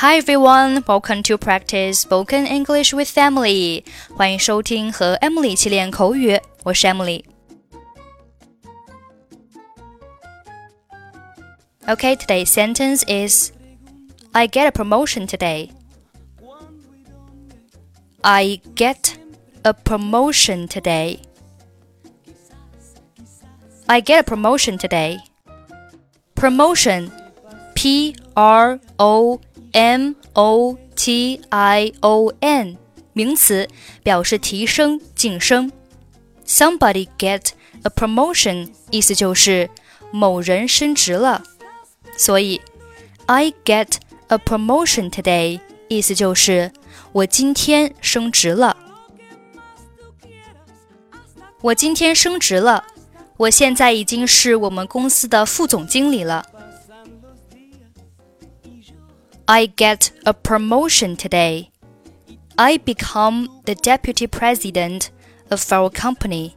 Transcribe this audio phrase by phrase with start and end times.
[0.00, 3.82] Hi everyone, welcome to practice spoken English with Emily.
[4.16, 7.24] 欢迎收听和 Emily 一起练口语，我是 Emily。
[11.88, 13.50] Okay, today's sentence is
[14.30, 15.70] I get a promotion today.
[18.20, 19.14] I get
[19.64, 21.18] a promotion today.
[23.86, 25.18] I get a promotion today.
[26.36, 27.10] Promotion
[27.74, 29.40] P R O
[29.72, 32.76] M O T I O N，
[33.12, 33.68] 名词，
[34.02, 35.70] 表示提升、晋升。
[36.46, 37.50] Somebody get
[37.82, 39.70] a promotion，意思就是
[40.10, 41.42] 某人升职了。
[42.16, 42.60] 所以
[43.26, 43.96] ，I get
[44.28, 46.72] a promotion today，意思就是
[47.12, 48.76] 我今天升职了。
[51.60, 52.84] 我今天升职了。
[53.36, 56.44] 我现在已经是我们公司的副总经理了。
[59.47, 61.69] I get a promotion today.
[62.55, 65.07] I become the deputy president
[65.49, 66.53] of our company.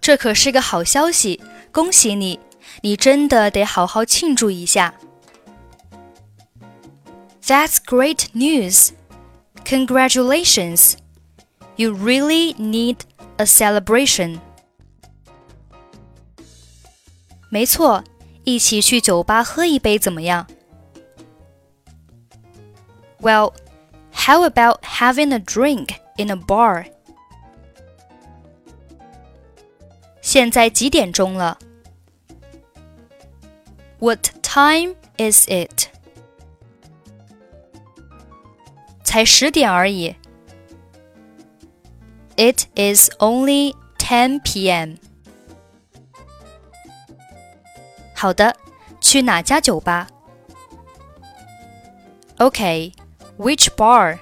[0.00, 2.40] 这可是个好消息，恭喜你！
[2.82, 4.94] 你真的得好好庆祝一下。
[7.42, 8.90] That's great news.
[9.64, 10.94] Congratulations.
[11.76, 12.98] You really need
[13.36, 14.40] a celebration.
[17.50, 18.04] 没错，
[18.44, 20.46] 一起去酒吧喝一杯怎么样？
[23.20, 23.52] Well,
[24.12, 26.86] how about having a drink in a bar?
[30.20, 31.58] 现在几点钟了？
[33.98, 35.88] What time is it?
[39.02, 40.14] 才十点而已。
[42.38, 44.96] it is only 10 p.m.
[48.22, 48.56] 好的，
[49.00, 50.08] 去哪家酒吧？
[52.38, 52.92] Okay,
[53.36, 54.18] which bar?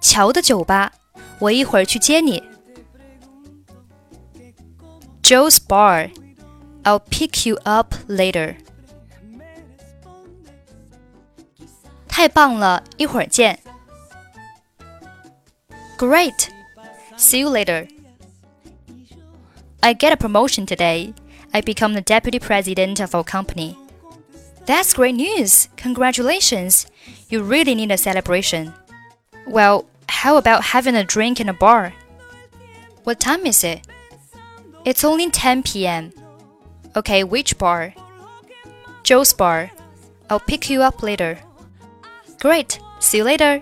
[0.00, 0.92] 乔的酒吧，
[1.38, 2.42] 我一会儿去接你。
[5.22, 6.10] Joe's bar.
[6.82, 8.56] I'll pick you up later.
[12.08, 13.60] 太棒了，一会儿见。
[15.98, 16.48] Great!
[17.16, 17.86] See you later.
[19.85, 21.13] I get a promotion today.
[21.53, 23.77] I become the deputy president of our company.
[24.65, 25.69] That's great news!
[25.77, 26.87] Congratulations!
[27.29, 28.73] You really need a celebration.
[29.45, 31.93] Well, how about having a drink in a bar?
[33.03, 33.85] What time is it?
[34.85, 36.11] It's only 10 p.m.
[36.95, 37.93] Okay, which bar?
[39.03, 39.69] Joe's bar.
[40.31, 41.37] I'll pick you up later.
[42.39, 42.79] Great!
[42.97, 43.61] See you later!